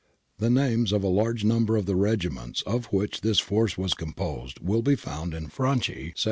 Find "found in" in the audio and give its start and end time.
4.95-5.47